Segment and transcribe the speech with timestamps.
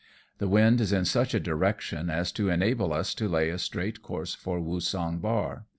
[0.39, 4.01] The wind is in such a direction as to enable us to lay a straight
[4.01, 5.65] course for Woosung bar.